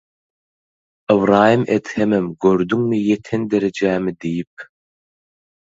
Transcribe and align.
Ybraýym 1.15 1.65
Edhemem 1.75 2.31
“Gördüňmi 2.47 3.03
ýeten 3.13 3.47
derejämi?” 3.53 4.19
diýip 4.23 4.71